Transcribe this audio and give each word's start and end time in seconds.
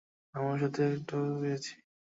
আমরা 0.35 0.55
সাথে 0.61 0.81
এটাও 0.93 1.23
পেয়েছি। 1.41 1.73